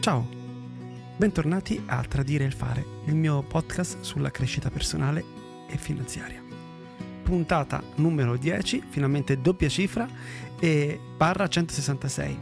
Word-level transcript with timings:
Ciao, 0.00 0.26
bentornati 1.18 1.82
a 1.84 2.02
Tradire 2.02 2.44
il 2.44 2.54
Fare, 2.54 2.82
il 3.04 3.14
mio 3.14 3.42
podcast 3.42 4.00
sulla 4.00 4.30
crescita 4.30 4.70
personale 4.70 5.22
e 5.68 5.76
finanziaria. 5.76 6.42
Puntata 7.22 7.82
numero 7.96 8.38
10, 8.38 8.82
finalmente 8.88 9.42
doppia 9.42 9.68
cifra 9.68 10.08
e 10.58 10.98
barra 11.18 11.46
166. 11.46 12.40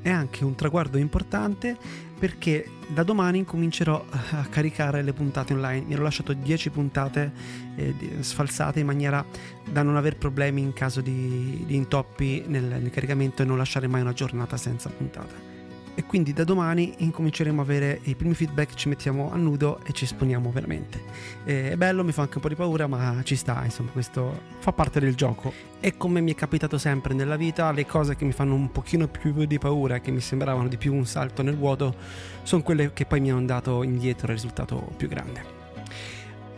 È 0.00 0.10
anche 0.10 0.44
un 0.44 0.54
traguardo 0.54 0.96
importante 0.96 1.76
perché 2.16 2.70
da 2.86 3.02
domani 3.02 3.38
incomincerò 3.38 4.04
a 4.30 4.44
caricare 4.44 5.02
le 5.02 5.12
puntate 5.12 5.54
online. 5.54 5.84
Mi 5.84 5.94
ero 5.94 6.04
lasciato 6.04 6.32
10 6.32 6.70
puntate 6.70 7.32
eh, 7.74 7.94
sfalsate 8.20 8.78
in 8.78 8.86
maniera 8.86 9.26
da 9.68 9.82
non 9.82 9.96
avere 9.96 10.14
problemi 10.14 10.62
in 10.62 10.72
caso 10.72 11.00
di, 11.00 11.64
di 11.66 11.74
intoppi 11.74 12.44
nel, 12.46 12.62
nel 12.62 12.90
caricamento 12.90 13.42
e 13.42 13.44
non 13.44 13.56
lasciare 13.58 13.88
mai 13.88 14.02
una 14.02 14.12
giornata 14.12 14.56
senza 14.56 14.88
puntata 14.88 15.51
e 15.94 16.04
quindi 16.04 16.32
da 16.32 16.44
domani 16.44 16.94
incominceremo 16.98 17.60
a 17.60 17.64
avere 17.64 18.00
i 18.04 18.14
primi 18.14 18.34
feedback, 18.34 18.74
ci 18.74 18.88
mettiamo 18.88 19.30
a 19.32 19.36
nudo 19.36 19.80
e 19.84 19.92
ci 19.92 20.04
esponiamo 20.04 20.50
veramente. 20.50 21.02
è 21.44 21.76
bello, 21.76 22.02
mi 22.04 22.12
fa 22.12 22.22
anche 22.22 22.36
un 22.36 22.42
po' 22.42 22.48
di 22.48 22.54
paura, 22.54 22.86
ma 22.86 23.20
ci 23.24 23.36
sta, 23.36 23.62
insomma, 23.64 23.90
questo 23.90 24.42
fa 24.58 24.72
parte 24.72 25.00
del 25.00 25.14
gioco. 25.14 25.52
E 25.80 25.96
come 25.96 26.20
mi 26.20 26.32
è 26.32 26.34
capitato 26.34 26.78
sempre 26.78 27.14
nella 27.14 27.36
vita, 27.36 27.70
le 27.72 27.86
cose 27.86 28.16
che 28.16 28.24
mi 28.24 28.32
fanno 28.32 28.54
un 28.54 28.70
pochino 28.70 29.08
più 29.08 29.32
di 29.44 29.58
paura, 29.58 30.00
che 30.00 30.10
mi 30.10 30.20
sembravano 30.20 30.68
di 30.68 30.76
più 30.76 30.94
un 30.94 31.06
salto 31.06 31.42
nel 31.42 31.56
vuoto, 31.56 31.94
sono 32.42 32.62
quelle 32.62 32.92
che 32.92 33.04
poi 33.04 33.20
mi 33.20 33.30
hanno 33.30 33.44
dato 33.44 33.82
indietro 33.82 34.28
il 34.28 34.32
risultato 34.34 34.92
più 34.96 35.08
grande. 35.08 35.60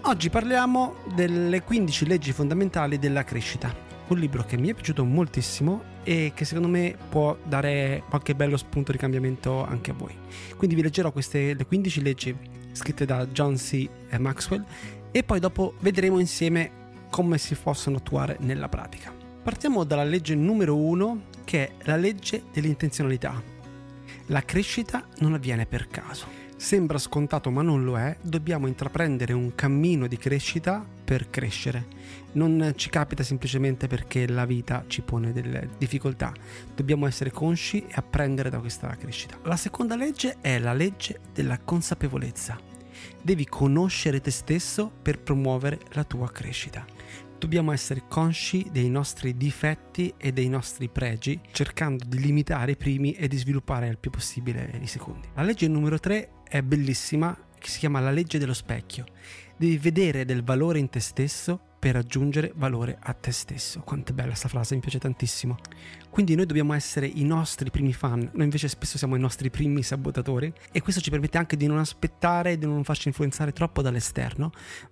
Oggi 0.02 0.28
parliamo 0.28 0.96
delle 1.14 1.62
15 1.62 2.06
leggi 2.06 2.32
fondamentali 2.32 2.98
della 2.98 3.24
crescita, 3.24 3.74
un 4.08 4.18
libro 4.18 4.44
che 4.44 4.56
mi 4.56 4.68
è 4.68 4.74
piaciuto 4.74 5.04
moltissimo 5.04 5.82
e 6.02 6.32
che 6.34 6.44
secondo 6.44 6.68
me 6.68 6.96
può 7.08 7.36
dare 7.42 8.02
qualche 8.08 8.34
bello 8.34 8.56
spunto 8.56 8.92
di 8.92 8.98
cambiamento 8.98 9.64
anche 9.64 9.90
a 9.90 9.94
voi. 9.94 10.16
Quindi 10.56 10.76
vi 10.76 10.82
leggerò 10.82 11.10
queste 11.10 11.54
le 11.54 11.66
15 11.66 12.02
leggi 12.02 12.36
scritte 12.72 13.04
da 13.06 13.26
John 13.26 13.54
C. 13.54 13.88
Maxwell 14.18 14.64
e 15.10 15.22
poi 15.22 15.40
dopo 15.40 15.74
vedremo 15.80 16.18
insieme 16.18 16.82
come 17.10 17.38
si 17.38 17.54
possono 17.54 17.96
attuare 17.96 18.36
nella 18.40 18.68
pratica. 18.68 19.12
Partiamo 19.42 19.84
dalla 19.84 20.04
legge 20.04 20.34
numero 20.34 20.76
1 20.76 21.26
che 21.44 21.68
è 21.68 21.72
la 21.84 21.96
legge 21.96 22.44
dell'intenzionalità. 22.52 23.40
La 24.26 24.42
crescita 24.42 25.06
non 25.18 25.34
avviene 25.34 25.66
per 25.66 25.88
caso. 25.88 26.43
Sembra 26.64 26.96
scontato 26.96 27.50
ma 27.50 27.60
non 27.60 27.84
lo 27.84 27.98
è, 27.98 28.16
dobbiamo 28.22 28.66
intraprendere 28.66 29.34
un 29.34 29.54
cammino 29.54 30.06
di 30.06 30.16
crescita 30.16 30.82
per 31.04 31.28
crescere. 31.28 31.88
Non 32.32 32.72
ci 32.76 32.88
capita 32.88 33.22
semplicemente 33.22 33.86
perché 33.86 34.26
la 34.26 34.46
vita 34.46 34.84
ci 34.86 35.02
pone 35.02 35.34
delle 35.34 35.68
difficoltà, 35.76 36.32
dobbiamo 36.74 37.06
essere 37.06 37.30
consci 37.30 37.84
e 37.86 37.92
apprendere 37.96 38.48
da 38.48 38.60
questa 38.60 38.96
crescita. 38.96 39.38
La 39.42 39.56
seconda 39.56 39.94
legge 39.94 40.38
è 40.40 40.58
la 40.58 40.72
legge 40.72 41.20
della 41.34 41.58
consapevolezza. 41.58 42.58
Devi 43.20 43.44
conoscere 43.44 44.22
te 44.22 44.30
stesso 44.30 44.90
per 45.02 45.20
promuovere 45.20 45.78
la 45.90 46.04
tua 46.04 46.30
crescita 46.30 46.86
dobbiamo 47.44 47.72
essere 47.72 48.04
consci 48.08 48.68
dei 48.72 48.88
nostri 48.88 49.36
difetti 49.36 50.14
e 50.16 50.32
dei 50.32 50.48
nostri 50.48 50.88
pregi, 50.88 51.38
cercando 51.52 52.02
di 52.08 52.18
limitare 52.18 52.72
i 52.72 52.76
primi 52.76 53.12
e 53.12 53.28
di 53.28 53.36
sviluppare 53.36 53.86
il 53.88 53.98
più 53.98 54.10
possibile 54.10 54.78
i 54.80 54.86
secondi. 54.86 55.28
La 55.34 55.42
legge 55.42 55.68
numero 55.68 55.98
3 55.98 56.30
è 56.48 56.62
bellissima, 56.62 57.36
che 57.58 57.68
si 57.68 57.78
chiama 57.78 58.00
la 58.00 58.10
legge 58.10 58.38
dello 58.38 58.54
specchio. 58.54 59.04
Devi 59.56 59.78
vedere 59.78 60.24
del 60.24 60.44
valore 60.44 60.78
in 60.78 60.88
te 60.90 61.00
stesso 61.00 61.60
per 61.78 61.96
aggiungere 61.96 62.52
valore 62.56 62.96
a 62.98 63.12
te 63.12 63.30
stesso. 63.30 63.80
Quanto 63.80 64.12
è 64.12 64.14
bella 64.14 64.28
questa 64.28 64.48
frase, 64.48 64.74
mi 64.74 64.80
piace 64.80 64.98
tantissimo. 64.98 65.56
Quindi 66.08 66.34
noi 66.34 66.46
dobbiamo 66.46 66.72
essere 66.72 67.06
i 67.06 67.24
nostri 67.24 67.70
primi 67.70 67.92
fan, 67.92 68.30
noi 68.32 68.44
invece 68.44 68.68
spesso 68.68 68.96
siamo 68.98 69.16
i 69.16 69.20
nostri 69.20 69.50
primi 69.50 69.82
sabotatori 69.82 70.52
e 70.72 70.80
questo 70.80 71.00
ci 71.00 71.10
permette 71.10 71.36
anche 71.38 71.56
di 71.56 71.66
non 71.66 71.78
aspettare, 71.78 72.56
di 72.56 72.66
non 72.66 72.84
farci 72.84 73.08
influenzare 73.08 73.52
troppo 73.52 73.82
dall'esterno, 73.82 74.50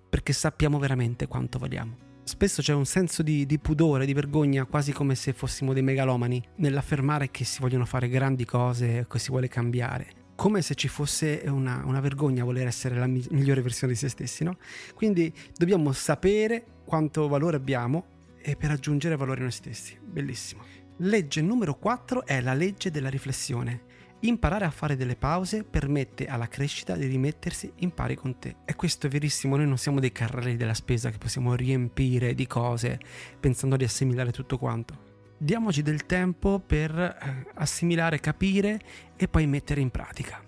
perché 0.09 0.33
sappiamo 0.33 0.79
veramente 0.79 1.27
quanto 1.27 1.59
valiamo. 1.59 2.11
Spesso 2.25 2.63
c'è 2.63 2.73
un 2.75 2.85
senso 2.85 3.23
di, 3.23 3.47
di, 3.47 3.59
pudore, 3.59 4.07
di 4.07 4.13
vergogna, 4.13 4.65
quasi 4.65 4.93
come 4.93 5.15
se 5.15 5.33
fossimo 5.33 5.73
dei 5.73 5.83
megalomani, 5.83 6.43
nell'affermare 6.57 7.31
che 7.31 7.45
si 7.45 7.61
vogliono 7.61 7.85
fare 7.85 8.09
grandi 8.09 8.45
cose, 8.45 9.07
che 9.11 9.19
si 9.19 9.31
vuole 9.31 9.49
cambiare. 9.49 10.22
Come 10.35 10.63
se 10.63 10.75
ci 10.75 10.89
fosse 10.89 11.43
una, 11.47 11.83
una 11.85 12.01
vergogna 12.01 12.45
voler 12.45 12.67
essere 12.67 12.97
la 12.97 13.07
mi- 13.07 13.27
migliore 13.31 13.63
versione 13.63 13.93
di 13.93 13.99
se 13.99 14.09
stessi, 14.09 14.45
no? 14.45 14.57
Quindi 14.95 15.33
dobbiamo 15.57 15.93
sapere 15.93 16.65
quanto 16.85 17.29
valore 17.29 17.57
abbiamo 17.57 18.05
e 18.41 18.57
per 18.57 18.71
aggiungere 18.71 19.17
valore 19.17 19.41
a 19.41 19.43
noi 19.43 19.53
stessi. 19.53 19.99
Bellissimo. 20.03 20.65
Legge 20.99 21.41
numero 21.41 21.75
4 21.77 22.27
è 22.27 22.41
la 22.41 22.55
legge 22.55 22.91
della 22.91 23.09
riflessione. 23.09 23.91
Imparare 24.21 24.65
a 24.65 24.71
fare 24.71 24.97
delle 24.97 25.17
pause 25.17 25.65
permette 25.65 26.27
alla 26.27 26.47
crescita 26.47 26.95
di 26.95 27.07
rimettersi 27.07 27.73
in 27.77 27.93
pari 27.93 28.15
con 28.15 28.39
te. 28.39 28.57
E 28.65 28.77
questo 28.77 29.07
è 29.07 29.11
verissimo, 29.11 29.57
noi 29.57 29.67
non 29.67 29.79
siamo 29.79 29.99
dei 29.99 30.13
carrelli 30.13 30.57
della 30.57 30.75
spesa 30.75 31.11
che 31.11 31.19
possiamo 31.19 31.55
riempire 31.55 32.35
di 32.35 32.47
cose 32.47 33.01
pensando 33.41 33.77
di 33.77 33.85
assimilare 33.85 34.31
tutto 34.31 34.59
quanto. 34.59 35.12
Diamoci 35.43 35.83
del 35.83 36.07
tempo 36.07 36.63
per 36.65 36.97
eh, 36.97 37.47
assimilare, 37.55 38.21
capire 38.21 38.79
e 39.17 39.27
poi 39.27 39.49
mettere 39.49 39.81
in 39.81 39.91
pratica. 39.91 40.41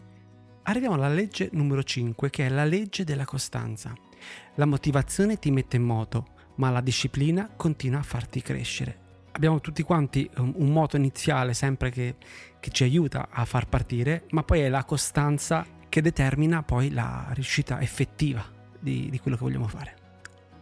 Arriviamo 0.62 0.94
alla 0.94 1.08
legge 1.08 1.48
numero 1.50 1.82
5 1.82 2.30
che 2.30 2.46
è 2.46 2.48
la 2.48 2.64
legge 2.64 3.02
della 3.02 3.24
costanza. 3.24 3.92
La 4.54 4.66
motivazione 4.66 5.40
ti 5.40 5.50
mette 5.50 5.78
in 5.78 5.82
moto, 5.82 6.26
ma 6.58 6.70
la 6.70 6.80
disciplina 6.80 7.50
continua 7.56 7.98
a 7.98 8.04
farti 8.04 8.40
crescere 8.40 9.02
abbiamo 9.32 9.60
tutti 9.60 9.82
quanti 9.82 10.30
un, 10.36 10.52
un 10.54 10.70
moto 10.70 10.96
iniziale 10.96 11.54
sempre 11.54 11.90
che, 11.90 12.14
che, 12.60 12.70
ci 12.70 12.84
aiuta 12.84 13.30
a 13.32 13.44
far 13.44 13.66
partire, 13.66 14.26
ma 14.30 14.44
poi 14.44 14.60
è 14.60 14.68
la 14.68 14.84
costanza 14.84 15.66
che 15.88 16.00
determina 16.02 16.62
poi 16.62 16.92
la 16.92 17.30
riuscita 17.32 17.80
effettiva 17.80 18.44
di, 18.78 19.10
di 19.10 19.18
quello 19.18 19.36
che 19.36 19.42
vogliamo 19.42 19.66
fare. 19.66 20.03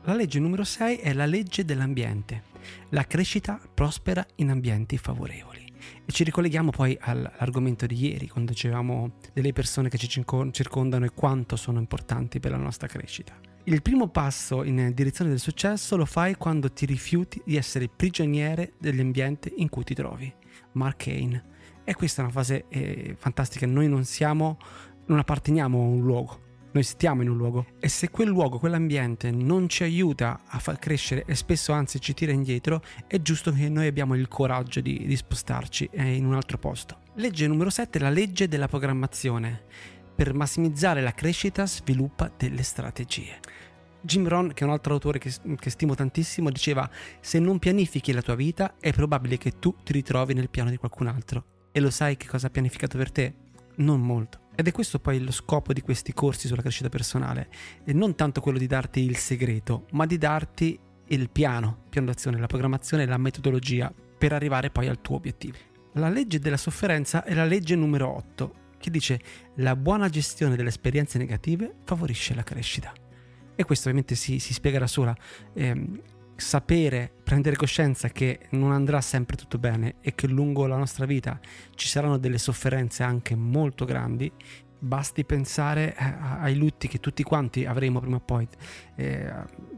La 0.04 0.14
legge 0.14 0.40
numero 0.40 0.64
6 0.64 0.96
è 0.96 1.12
la 1.12 1.26
legge 1.26 1.64
dell'ambiente. 1.64 2.42
La 2.88 3.04
crescita 3.04 3.60
prospera 3.72 4.26
in 4.36 4.50
ambienti 4.50 4.98
favorevoli. 4.98 5.64
E 6.04 6.10
ci 6.10 6.24
ricolleghiamo 6.24 6.70
poi 6.70 6.98
all'argomento 7.00 7.86
di 7.86 8.08
ieri, 8.08 8.26
quando 8.26 8.50
dicevamo 8.50 9.12
delle 9.32 9.52
persone 9.52 9.88
che 9.88 9.98
ci 9.98 10.08
circondano 10.08 11.04
e 11.04 11.12
quanto 11.14 11.54
sono 11.54 11.78
importanti 11.78 12.40
per 12.40 12.50
la 12.50 12.56
nostra 12.56 12.88
crescita. 12.88 13.38
Il 13.62 13.80
primo 13.80 14.08
passo 14.08 14.64
in 14.64 14.90
direzione 14.92 15.30
del 15.30 15.38
successo 15.38 15.96
lo 15.96 16.04
fai 16.04 16.34
quando 16.34 16.72
ti 16.72 16.84
rifiuti 16.84 17.40
di 17.44 17.54
essere 17.54 17.88
prigioniere 17.88 18.72
dell'ambiente 18.78 19.52
in 19.54 19.68
cui 19.68 19.84
ti 19.84 19.94
trovi. 19.94 20.32
Mark 20.72 21.04
Kane. 21.04 21.44
E 21.84 21.94
questa 21.94 22.22
è 22.22 22.24
una 22.24 22.32
fase 22.32 22.64
eh, 22.70 23.14
fantastica. 23.16 23.66
Noi 23.66 23.88
non 23.88 24.04
siamo, 24.04 24.58
non 25.06 25.20
apparteniamo 25.20 25.78
a 25.78 25.86
un 25.86 26.00
luogo, 26.00 26.40
noi 26.72 26.82
stiamo 26.82 27.22
in 27.22 27.28
un 27.28 27.36
luogo 27.36 27.66
e 27.78 27.88
se 27.88 28.10
quel 28.10 28.28
luogo, 28.28 28.58
quell'ambiente 28.58 29.30
non 29.30 29.68
ci 29.68 29.82
aiuta 29.82 30.40
a 30.46 30.58
far 30.58 30.78
crescere 30.78 31.24
e 31.26 31.34
spesso 31.34 31.72
anzi 31.72 32.00
ci 32.00 32.14
tira 32.14 32.32
indietro, 32.32 32.82
è 33.06 33.20
giusto 33.20 33.52
che 33.52 33.68
noi 33.68 33.86
abbiamo 33.86 34.14
il 34.14 34.28
coraggio 34.28 34.80
di, 34.80 35.04
di 35.06 35.16
spostarci 35.16 35.88
eh, 35.92 36.14
in 36.14 36.24
un 36.24 36.34
altro 36.34 36.58
posto. 36.58 36.98
Legge 37.16 37.46
numero 37.46 37.70
7, 37.70 37.98
la 37.98 38.08
legge 38.08 38.48
della 38.48 38.68
programmazione 38.68 39.64
per 40.14 40.34
massimizzare 40.34 41.00
la 41.02 41.12
crescita 41.12 41.66
sviluppa 41.66 42.30
delle 42.36 42.62
strategie. 42.62 43.38
Jim 44.00 44.26
Rohn, 44.26 44.52
che 44.52 44.64
è 44.64 44.66
un 44.66 44.72
altro 44.72 44.94
autore 44.94 45.18
che, 45.18 45.32
che, 45.58 45.70
stimo 45.70 45.94
tantissimo, 45.94 46.50
diceva 46.50 46.88
se 47.20 47.38
non 47.38 47.58
pianifichi 47.58 48.12
la 48.12 48.22
tua 48.22 48.34
vita 48.34 48.74
è 48.80 48.92
probabile 48.92 49.38
che 49.38 49.58
tu 49.58 49.74
ti 49.84 49.92
ritrovi 49.92 50.34
nel 50.34 50.50
piano 50.50 50.70
di 50.70 50.76
qualcun 50.76 51.06
altro. 51.06 51.44
E 51.70 51.80
lo 51.80 51.90
sai 51.90 52.16
che 52.16 52.26
cosa 52.26 52.48
ha 52.48 52.50
pianificato 52.50 52.98
per 52.98 53.12
te? 53.12 53.34
Non 53.76 54.00
molto. 54.00 54.41
Ed 54.54 54.66
è 54.66 54.72
questo 54.72 54.98
poi 54.98 55.22
lo 55.22 55.32
scopo 55.32 55.72
di 55.72 55.80
questi 55.80 56.12
corsi 56.12 56.46
sulla 56.46 56.62
crescita 56.62 56.88
personale. 56.88 57.48
E 57.84 57.92
non 57.92 58.14
tanto 58.14 58.40
quello 58.40 58.58
di 58.58 58.66
darti 58.66 59.00
il 59.00 59.16
segreto, 59.16 59.86
ma 59.92 60.06
di 60.06 60.18
darti 60.18 60.78
il 61.08 61.30
piano, 61.30 61.84
piano 61.88 62.06
d'azione, 62.06 62.38
la 62.38 62.46
programmazione 62.46 63.02
e 63.02 63.06
la 63.06 63.18
metodologia 63.18 63.92
per 64.18 64.32
arrivare 64.32 64.70
poi 64.70 64.88
al 64.88 65.00
tuo 65.00 65.16
obiettivo. 65.16 65.56
La 65.94 66.08
legge 66.08 66.38
della 66.38 66.56
sofferenza 66.56 67.24
è 67.24 67.34
la 67.34 67.44
legge 67.44 67.76
numero 67.76 68.14
8 68.16 68.60
che 68.78 68.90
dice 68.90 69.20
la 69.56 69.76
buona 69.76 70.08
gestione 70.08 70.56
delle 70.56 70.68
esperienze 70.68 71.16
negative 71.16 71.76
favorisce 71.84 72.34
la 72.34 72.42
crescita. 72.42 72.92
E 73.54 73.64
questo 73.64 73.88
ovviamente 73.88 74.14
si, 74.14 74.38
si 74.38 74.52
spiega 74.52 74.80
da 74.80 74.86
sola. 74.86 75.16
Eh, 75.54 75.86
sapere, 76.42 77.10
prendere 77.22 77.56
coscienza 77.56 78.08
che 78.08 78.40
non 78.50 78.72
andrà 78.72 79.00
sempre 79.00 79.36
tutto 79.36 79.58
bene 79.58 79.96
e 80.00 80.14
che 80.14 80.26
lungo 80.26 80.66
la 80.66 80.76
nostra 80.76 81.06
vita 81.06 81.40
ci 81.74 81.88
saranno 81.88 82.18
delle 82.18 82.38
sofferenze 82.38 83.02
anche 83.02 83.34
molto 83.34 83.84
grandi, 83.84 84.30
basti 84.78 85.24
pensare 85.24 85.94
eh, 85.96 86.14
ai 86.40 86.56
lutti 86.56 86.88
che 86.88 86.98
tutti 86.98 87.22
quanti 87.22 87.64
avremo 87.64 88.00
prima 88.00 88.16
o 88.16 88.20
poi. 88.20 88.46
Eh, 88.96 89.70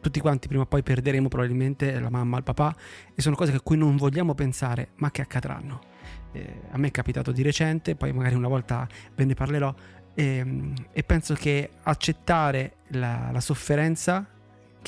tutti 0.00 0.20
quanti 0.20 0.46
prima 0.46 0.62
o 0.62 0.66
poi 0.66 0.82
perderemo 0.82 1.28
probabilmente 1.28 1.98
la 1.98 2.08
mamma, 2.08 2.36
il 2.36 2.44
papà 2.44 2.74
e 3.14 3.20
sono 3.20 3.34
cose 3.34 3.52
a 3.52 3.60
cui 3.60 3.76
non 3.76 3.96
vogliamo 3.96 4.32
pensare 4.32 4.90
ma 4.96 5.10
che 5.10 5.22
accadranno 5.22 5.96
eh, 6.32 6.60
a 6.70 6.78
me 6.78 6.88
è 6.88 6.90
capitato 6.90 7.32
di 7.32 7.42
recente, 7.42 7.96
poi 7.96 8.12
magari 8.12 8.34
una 8.34 8.48
volta 8.48 8.86
ve 9.14 9.24
ne 9.24 9.34
parlerò, 9.34 9.74
e, 10.14 10.72
e 10.92 11.02
penso 11.02 11.34
che 11.34 11.70
accettare 11.82 12.76
la, 12.88 13.30
la 13.32 13.40
sofferenza, 13.40 14.26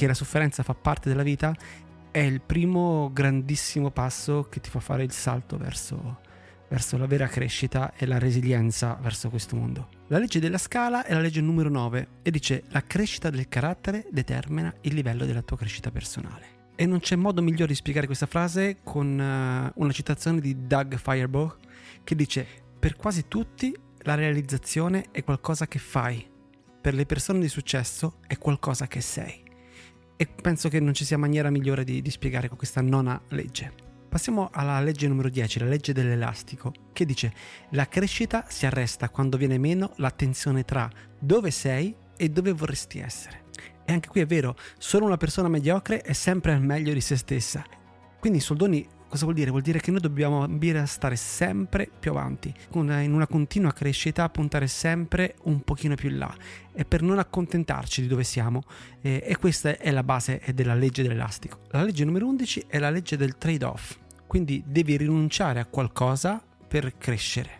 che 0.00 0.06
la 0.06 0.14
sofferenza 0.14 0.62
fa 0.62 0.72
parte 0.72 1.10
della 1.10 1.22
vita, 1.22 1.54
è 2.10 2.20
il 2.20 2.40
primo 2.40 3.10
grandissimo 3.12 3.90
passo 3.90 4.48
che 4.48 4.58
ti 4.58 4.70
fa 4.70 4.80
fare 4.80 5.02
il 5.02 5.12
salto 5.12 5.58
verso, 5.58 6.20
verso 6.68 6.96
la 6.96 7.04
vera 7.04 7.26
crescita 7.26 7.92
e 7.94 8.06
la 8.06 8.18
resilienza 8.18 8.94
verso 8.94 9.28
questo 9.28 9.56
mondo. 9.56 9.88
La 10.06 10.16
legge 10.16 10.40
della 10.40 10.56
scala 10.56 11.04
è 11.04 11.12
la 11.12 11.20
legge 11.20 11.42
numero 11.42 11.68
9 11.68 12.08
e 12.22 12.30
dice 12.30 12.62
la 12.68 12.82
crescita 12.82 13.28
del 13.28 13.46
carattere 13.46 14.06
determina 14.10 14.72
il 14.80 14.94
livello 14.94 15.26
della 15.26 15.42
tua 15.42 15.58
crescita 15.58 15.90
personale. 15.90 16.46
E 16.76 16.86
non 16.86 17.00
c'è 17.00 17.14
modo 17.14 17.42
migliore 17.42 17.66
di 17.66 17.74
spiegare 17.74 18.06
questa 18.06 18.24
frase 18.24 18.78
con 18.82 19.06
uh, 19.06 19.82
una 19.82 19.92
citazione 19.92 20.40
di 20.40 20.66
Doug 20.66 20.96
Firebaugh 20.96 21.58
che 22.02 22.14
dice 22.14 22.46
per 22.78 22.96
quasi 22.96 23.28
tutti 23.28 23.76
la 24.04 24.14
realizzazione 24.14 25.08
è 25.10 25.22
qualcosa 25.22 25.68
che 25.68 25.78
fai, 25.78 26.26
per 26.80 26.94
le 26.94 27.04
persone 27.04 27.40
di 27.40 27.48
successo 27.48 28.14
è 28.26 28.38
qualcosa 28.38 28.86
che 28.86 29.02
sei. 29.02 29.48
E 30.20 30.26
penso 30.26 30.68
che 30.68 30.80
non 30.80 30.92
ci 30.92 31.06
sia 31.06 31.16
maniera 31.16 31.48
migliore 31.48 31.82
di, 31.82 32.02
di 32.02 32.10
spiegare 32.10 32.48
con 32.48 32.58
questa 32.58 32.82
nona 32.82 33.18
legge. 33.28 33.72
Passiamo 34.06 34.50
alla 34.52 34.78
legge 34.78 35.08
numero 35.08 35.30
10, 35.30 35.60
la 35.60 35.64
legge 35.64 35.94
dell'elastico, 35.94 36.74
che 36.92 37.06
dice 37.06 37.32
la 37.70 37.88
crescita 37.88 38.44
si 38.46 38.66
arresta 38.66 39.08
quando 39.08 39.38
viene 39.38 39.56
meno 39.56 39.94
la 39.96 40.10
tensione 40.10 40.66
tra 40.66 40.90
dove 41.18 41.50
sei 41.50 41.96
e 42.18 42.28
dove 42.28 42.52
vorresti 42.52 42.98
essere. 42.98 43.44
E 43.86 43.94
anche 43.94 44.10
qui 44.10 44.20
è 44.20 44.26
vero, 44.26 44.56
solo 44.76 45.06
una 45.06 45.16
persona 45.16 45.48
mediocre 45.48 46.02
è 46.02 46.12
sempre 46.12 46.52
al 46.52 46.60
meglio 46.60 46.92
di 46.92 47.00
se 47.00 47.16
stessa. 47.16 47.64
Quindi 48.18 48.40
soldoni 48.40 48.86
cosa 49.10 49.24
vuol 49.24 49.34
dire? 49.34 49.50
Vuol 49.50 49.62
dire 49.62 49.80
che 49.80 49.90
noi 49.90 50.00
dobbiamo 50.00 50.44
ambire 50.44 50.78
a 50.78 50.86
stare 50.86 51.16
sempre 51.16 51.90
più 51.98 52.12
avanti, 52.12 52.54
in 52.74 53.12
una 53.12 53.26
continua 53.26 53.72
crescita, 53.72 54.28
puntare 54.28 54.68
sempre 54.68 55.34
un 55.42 55.60
pochino 55.62 55.96
più 55.96 56.08
in 56.08 56.18
là 56.18 56.32
e 56.72 56.84
per 56.84 57.02
non 57.02 57.18
accontentarci 57.18 58.02
di 58.02 58.06
dove 58.06 58.24
siamo. 58.24 58.62
e 59.02 59.36
questa 59.38 59.76
è 59.76 59.90
la 59.90 60.04
base 60.04 60.40
della 60.54 60.74
legge 60.74 61.02
dell'elastico. 61.02 61.62
La 61.70 61.82
legge 61.82 62.04
numero 62.04 62.26
11 62.28 62.64
è 62.68 62.78
la 62.78 62.90
legge 62.90 63.16
del 63.16 63.36
trade-off, 63.36 63.96
quindi 64.26 64.62
devi 64.64 64.96
rinunciare 64.96 65.58
a 65.58 65.66
qualcosa 65.66 66.40
per 66.68 66.96
crescere. 66.96 67.59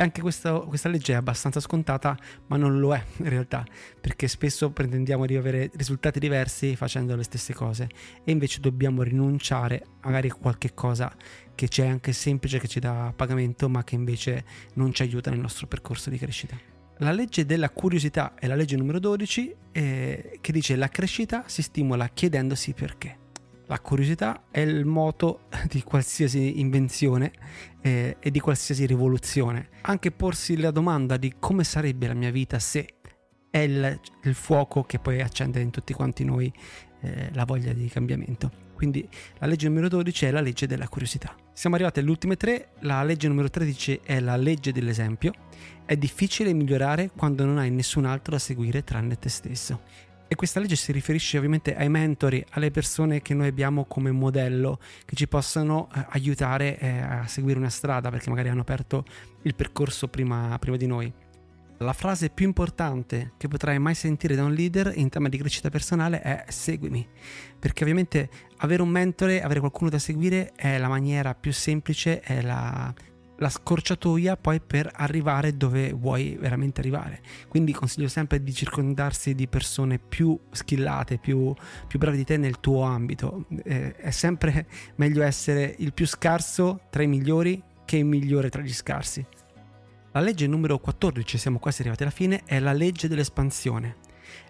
Anche 0.00 0.22
questa, 0.22 0.58
questa, 0.60 0.88
legge 0.88 1.12
è 1.12 1.16
abbastanza 1.16 1.60
scontata, 1.60 2.16
ma 2.46 2.56
non 2.56 2.80
lo 2.80 2.94
è 2.94 3.04
in 3.18 3.28
realtà, 3.28 3.66
perché 4.00 4.28
spesso 4.28 4.70
pretendiamo 4.70 5.26
di 5.26 5.36
avere 5.36 5.70
risultati 5.74 6.18
diversi 6.18 6.74
facendo 6.74 7.14
le 7.14 7.22
stesse 7.22 7.52
cose 7.52 7.86
e 8.24 8.32
invece 8.32 8.60
dobbiamo 8.60 9.02
rinunciare 9.02 9.84
magari 10.00 10.30
a 10.30 10.34
qualche 10.34 10.72
cosa 10.72 11.14
che 11.54 11.68
c'è 11.68 11.86
anche 11.86 12.14
semplice, 12.14 12.58
che 12.58 12.66
ci 12.66 12.80
dà 12.80 13.12
pagamento, 13.14 13.68
ma 13.68 13.84
che 13.84 13.94
invece 13.94 14.44
non 14.76 14.90
ci 14.94 15.02
aiuta 15.02 15.28
nel 15.28 15.40
nostro 15.40 15.66
percorso 15.66 16.08
di 16.08 16.16
crescita. 16.16 16.58
La 17.00 17.12
legge 17.12 17.44
della 17.44 17.68
curiosità 17.68 18.32
è 18.38 18.46
la 18.46 18.54
legge 18.54 18.76
numero 18.76 19.00
12 19.00 19.54
eh, 19.72 20.38
che 20.40 20.52
dice 20.52 20.76
la 20.76 20.88
crescita 20.88 21.44
si 21.46 21.60
stimola 21.60 22.08
chiedendosi 22.08 22.72
perché. 22.72 23.19
La 23.70 23.78
curiosità 23.78 24.46
è 24.50 24.58
il 24.58 24.84
moto 24.84 25.42
di 25.70 25.84
qualsiasi 25.84 26.58
invenzione 26.58 27.30
eh, 27.80 28.16
e 28.18 28.30
di 28.32 28.40
qualsiasi 28.40 28.84
rivoluzione. 28.84 29.68
Anche 29.82 30.10
porsi 30.10 30.56
la 30.56 30.72
domanda 30.72 31.16
di 31.16 31.34
come 31.38 31.62
sarebbe 31.62 32.08
la 32.08 32.14
mia 32.14 32.32
vita 32.32 32.58
se 32.58 32.94
è 33.48 33.58
il, 33.58 34.00
il 34.24 34.34
fuoco 34.34 34.82
che 34.82 34.98
poi 34.98 35.20
accende 35.20 35.60
in 35.60 35.70
tutti 35.70 35.92
quanti 35.92 36.24
noi 36.24 36.52
eh, 37.02 37.30
la 37.32 37.44
voglia 37.44 37.72
di 37.72 37.86
cambiamento. 37.86 38.50
Quindi 38.74 39.08
la 39.38 39.46
legge 39.46 39.68
numero 39.68 39.86
12 39.86 40.26
è 40.26 40.30
la 40.32 40.40
legge 40.40 40.66
della 40.66 40.88
curiosità. 40.88 41.32
Siamo 41.52 41.76
arrivati 41.76 42.00
alle 42.00 42.10
ultime 42.10 42.36
tre, 42.36 42.70
la 42.80 43.04
legge 43.04 43.28
numero 43.28 43.50
13 43.50 44.00
è 44.02 44.18
la 44.18 44.34
legge 44.34 44.72
dell'esempio. 44.72 45.32
È 45.84 45.96
difficile 45.96 46.52
migliorare 46.52 47.12
quando 47.16 47.44
non 47.44 47.58
hai 47.58 47.70
nessun 47.70 48.04
altro 48.04 48.32
da 48.32 48.40
seguire 48.40 48.82
tranne 48.82 49.16
te 49.16 49.28
stesso. 49.28 50.08
E 50.32 50.36
questa 50.36 50.60
legge 50.60 50.76
si 50.76 50.92
riferisce 50.92 51.38
ovviamente 51.38 51.74
ai 51.74 51.88
mentori, 51.88 52.44
alle 52.50 52.70
persone 52.70 53.20
che 53.20 53.34
noi 53.34 53.48
abbiamo 53.48 53.86
come 53.86 54.12
modello, 54.12 54.78
che 55.04 55.16
ci 55.16 55.26
possano 55.26 55.88
eh, 55.92 56.06
aiutare 56.10 56.78
eh, 56.78 57.00
a 57.00 57.26
seguire 57.26 57.58
una 57.58 57.68
strada, 57.68 58.10
perché 58.10 58.30
magari 58.30 58.48
hanno 58.48 58.60
aperto 58.60 59.04
il 59.42 59.56
percorso 59.56 60.06
prima, 60.06 60.56
prima 60.60 60.76
di 60.76 60.86
noi. 60.86 61.12
La 61.78 61.92
frase 61.92 62.30
più 62.30 62.46
importante 62.46 63.32
che 63.38 63.48
potrai 63.48 63.80
mai 63.80 63.96
sentire 63.96 64.36
da 64.36 64.44
un 64.44 64.52
leader 64.52 64.92
in 64.94 65.08
tema 65.08 65.28
di 65.28 65.36
crescita 65.36 65.68
personale 65.68 66.20
è 66.20 66.44
seguimi, 66.46 67.04
perché 67.58 67.82
ovviamente 67.82 68.30
avere 68.58 68.82
un 68.82 68.88
mentore, 68.88 69.42
avere 69.42 69.58
qualcuno 69.58 69.90
da 69.90 69.98
seguire 69.98 70.52
è 70.54 70.78
la 70.78 70.86
maniera 70.88 71.34
più 71.34 71.52
semplice, 71.52 72.20
è 72.20 72.40
la 72.40 72.94
la 73.40 73.48
scorciatoia 73.48 74.36
poi 74.36 74.60
per 74.60 74.90
arrivare 74.94 75.56
dove 75.56 75.92
vuoi 75.92 76.36
veramente 76.38 76.80
arrivare. 76.80 77.20
Quindi 77.48 77.72
consiglio 77.72 78.08
sempre 78.08 78.42
di 78.42 78.52
circondarsi 78.52 79.34
di 79.34 79.48
persone 79.48 79.98
più 79.98 80.38
skillate, 80.50 81.18
più, 81.18 81.52
più 81.86 81.98
brave 81.98 82.18
di 82.18 82.24
te 82.24 82.36
nel 82.36 82.60
tuo 82.60 82.82
ambito. 82.82 83.46
Eh, 83.64 83.96
è 83.96 84.10
sempre 84.10 84.66
meglio 84.96 85.22
essere 85.22 85.74
il 85.78 85.92
più 85.92 86.06
scarso 86.06 86.82
tra 86.90 87.02
i 87.02 87.06
migliori 87.06 87.62
che 87.84 87.96
il 87.96 88.04
migliore 88.04 88.50
tra 88.50 88.62
gli 88.62 88.72
scarsi. 88.72 89.24
La 90.12 90.20
legge 90.20 90.46
numero 90.46 90.78
14, 90.78 91.38
siamo 91.38 91.58
quasi 91.58 91.80
arrivati 91.80 92.02
alla 92.02 92.12
fine, 92.12 92.42
è 92.44 92.58
la 92.58 92.72
legge 92.72 93.08
dell'espansione. 93.08 93.96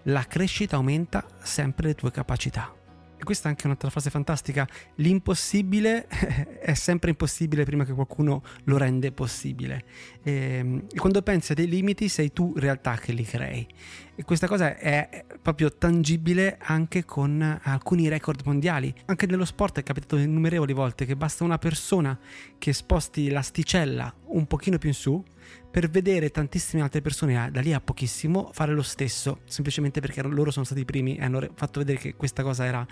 La 0.05 0.25
crescita 0.25 0.77
aumenta 0.77 1.25
sempre 1.43 1.89
le 1.89 1.95
tue 1.95 2.11
capacità. 2.11 2.75
E 3.21 3.23
questa 3.23 3.49
è 3.49 3.51
anche 3.51 3.67
un'altra 3.67 3.91
frase 3.91 4.09
fantastica, 4.09 4.67
l'impossibile 4.95 6.07
è 6.59 6.73
sempre 6.73 7.11
impossibile 7.11 7.65
prima 7.65 7.85
che 7.85 7.93
qualcuno 7.93 8.43
lo 8.65 8.79
rende 8.79 9.13
possibile. 9.13 9.85
E, 10.23 10.33
ehm, 10.33 10.87
e 10.91 10.99
quando 10.99 11.21
pensi 11.21 11.53
a 11.53 11.55
dei 11.55 11.69
limiti 11.69 12.09
sei 12.09 12.33
tu 12.33 12.53
in 12.55 12.63
realtà 12.63 12.97
che 12.97 13.13
li 13.13 13.25
crei. 13.25 13.69
E 14.15 14.25
questa 14.25 14.47
cosa 14.47 14.75
è 14.75 15.27
proprio 15.43 15.71
tangibile 15.71 16.57
anche 16.63 17.05
con 17.05 17.61
alcuni 17.63 18.09
record 18.09 18.41
mondiali. 18.47 18.91
Anche 19.05 19.27
nello 19.27 19.45
sport 19.45 19.81
è 19.81 19.83
capitato 19.83 20.17
innumerevoli 20.17 20.73
volte 20.73 21.05
che 21.05 21.15
basta 21.15 21.45
una 21.45 21.59
persona 21.59 22.19
che 22.57 22.73
sposti 22.73 23.29
l'asticella 23.29 24.15
un 24.29 24.47
pochino 24.47 24.79
più 24.79 24.89
in 24.89 24.95
su 24.95 25.23
per 25.71 25.89
vedere 25.89 26.31
tantissime 26.31 26.83
altre 26.83 27.01
persone 27.01 27.51
da 27.51 27.61
lì 27.61 27.73
a 27.73 27.81
pochissimo 27.81 28.51
fare 28.53 28.73
lo 28.73 28.83
stesso, 28.83 29.41
semplicemente 29.45 30.01
perché 30.01 30.23
loro 30.23 30.51
sono 30.51 30.65
stati 30.65 30.81
i 30.81 30.85
primi 30.85 31.17
e 31.17 31.25
hanno 31.25 31.47
fatto 31.55 31.81
vedere 31.81 31.99
che 31.99 32.15
questa 32.15 32.43
cosa 32.43 32.65
era 32.65 32.87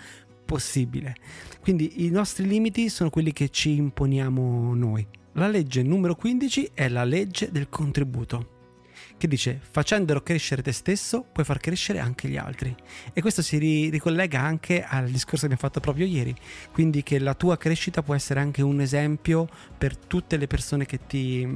possibile. 0.45 1.15
Quindi 1.61 2.05
i 2.05 2.09
nostri 2.09 2.47
limiti 2.47 2.89
sono 2.89 3.09
quelli 3.09 3.33
che 3.33 3.49
ci 3.49 3.75
imponiamo 3.75 4.73
noi. 4.73 5.05
La 5.33 5.47
legge 5.47 5.83
numero 5.83 6.15
15 6.15 6.71
è 6.73 6.89
la 6.89 7.03
legge 7.03 7.51
del 7.51 7.69
contributo 7.69 8.57
che 9.19 9.27
dice 9.27 9.59
facendolo 9.69 10.23
crescere 10.23 10.63
te 10.63 10.71
stesso 10.71 11.23
puoi 11.31 11.45
far 11.45 11.59
crescere 11.59 11.99
anche 11.99 12.27
gli 12.27 12.37
altri 12.37 12.75
e 13.13 13.21
questo 13.21 13.43
si 13.43 13.57
ri- 13.57 13.89
ricollega 13.89 14.39
anche 14.39 14.83
al 14.83 15.09
discorso 15.09 15.45
che 15.45 15.53
abbiamo 15.53 15.61
fatto 15.61 15.79
proprio 15.79 16.07
ieri 16.07 16.33
quindi 16.71 17.03
che 17.03 17.19
la 17.19 17.35
tua 17.35 17.57
crescita 17.57 18.01
può 18.01 18.15
essere 18.15 18.39
anche 18.39 18.63
un 18.63 18.79
esempio 18.81 19.47
per 19.77 19.95
tutte 19.97 20.37
le 20.37 20.47
persone 20.47 20.85
che 20.85 21.05
ti, 21.05 21.47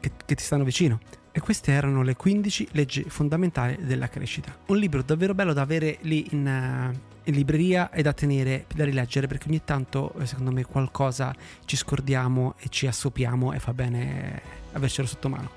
che, 0.00 0.10
che 0.26 0.34
ti 0.34 0.42
stanno 0.42 0.64
vicino 0.64 0.98
e 1.38 1.40
queste 1.40 1.70
erano 1.70 2.02
le 2.02 2.16
15 2.16 2.68
leggi 2.72 3.04
fondamentali 3.06 3.76
della 3.80 4.08
crescita. 4.08 4.56
Un 4.66 4.76
libro 4.76 5.02
davvero 5.02 5.34
bello 5.34 5.52
da 5.52 5.62
avere 5.62 5.98
lì 6.00 6.26
in, 6.32 6.44
uh, 6.44 6.98
in, 7.22 7.34
libreria 7.34 7.90
e 7.90 8.02
da 8.02 8.12
tenere, 8.12 8.64
da 8.74 8.84
rileggere, 8.84 9.28
perché 9.28 9.48
ogni 9.48 9.62
tanto, 9.62 10.12
eh, 10.18 10.26
secondo 10.26 10.50
me, 10.50 10.64
qualcosa 10.64 11.32
ci 11.64 11.76
scordiamo 11.76 12.56
e 12.58 12.68
ci 12.70 12.88
assopiamo 12.88 13.52
e 13.52 13.60
fa 13.60 13.72
bene 13.72 14.42
avercelo 14.72 15.06
sotto 15.06 15.28
mano. 15.28 15.50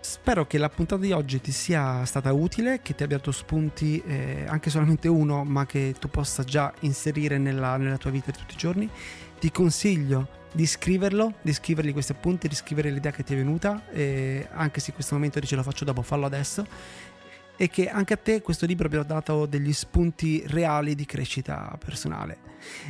Spero 0.00 0.46
che 0.46 0.58
la 0.58 0.68
puntata 0.68 1.02
di 1.02 1.12
oggi 1.12 1.40
ti 1.40 1.52
sia 1.52 2.04
stata 2.04 2.32
utile, 2.32 2.80
che 2.82 2.94
ti 2.94 3.02
abbia 3.02 3.16
dato 3.16 3.32
spunti, 3.32 4.02
eh, 4.06 4.44
anche 4.46 4.70
solamente 4.70 5.08
uno, 5.08 5.44
ma 5.44 5.66
che 5.66 5.94
tu 5.98 6.08
possa 6.08 6.44
già 6.44 6.72
inserire 6.80 7.38
nella, 7.38 7.76
nella 7.76 7.98
tua 7.98 8.10
vita 8.10 8.30
di 8.30 8.38
tutti 8.38 8.54
i 8.54 8.58
giorni. 8.58 8.88
Ti 9.38 9.50
consiglio 9.50 10.36
di 10.52 10.66
scriverlo, 10.66 11.34
di 11.42 11.52
scrivergli 11.52 11.92
questi 11.92 12.12
appunti, 12.12 12.48
di 12.48 12.54
scrivere 12.54 12.90
l'idea 12.90 13.12
che 13.12 13.22
ti 13.22 13.34
è 13.34 13.36
venuta, 13.36 13.82
eh, 13.90 14.48
anche 14.52 14.80
se 14.80 14.88
in 14.90 14.94
questo 14.94 15.14
momento 15.14 15.40
dice 15.40 15.56
lo 15.56 15.62
faccio 15.62 15.84
dopo, 15.84 16.02
fallo 16.02 16.26
adesso 16.26 16.66
e 17.60 17.68
che 17.68 17.90
anche 17.90 18.14
a 18.14 18.16
te 18.16 18.40
questo 18.40 18.64
libro 18.64 18.86
abbia 18.86 19.02
dato 19.02 19.44
degli 19.44 19.72
spunti 19.72 20.42
reali 20.46 20.94
di 20.94 21.04
crescita 21.04 21.76
personale. 21.84 22.46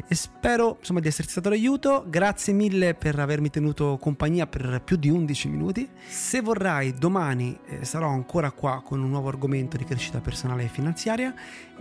E 0.07 0.15
spero 0.15 0.77
insomma 0.79 1.01
di 1.01 1.09
esserti 1.09 1.31
stato 1.33 1.49
d'aiuto, 1.49 2.05
grazie 2.07 2.53
mille 2.53 2.95
per 2.95 3.19
avermi 3.19 3.51
tenuto 3.51 3.97
compagnia 3.99 4.47
per 4.47 4.83
più 4.85 4.97
di 4.97 5.09
11 5.09 5.49
minuti. 5.49 5.89
Se 6.07 6.41
vorrai 6.41 6.93
domani 6.93 7.59
eh, 7.67 7.85
sarò 7.85 8.09
ancora 8.09 8.51
qua 8.51 8.83
con 8.85 9.03
un 9.03 9.09
nuovo 9.09 9.29
argomento 9.29 9.77
di 9.77 9.85
crescita 9.85 10.21
personale 10.21 10.65
e 10.65 10.69
finanziaria. 10.69 11.35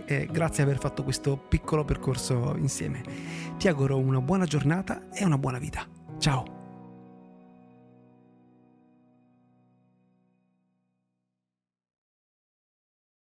Eh, 0.06 0.26
grazie 0.30 0.64
per 0.64 0.72
aver 0.74 0.78
fatto 0.78 1.04
questo 1.04 1.36
piccolo 1.36 1.84
percorso 1.84 2.54
insieme. 2.56 3.02
Ti 3.58 3.68
auguro 3.68 3.98
una 3.98 4.20
buona 4.20 4.46
giornata 4.46 5.08
e 5.12 5.24
una 5.24 5.38
buona 5.38 5.58
vita. 5.58 5.86
Ciao! 6.18 6.57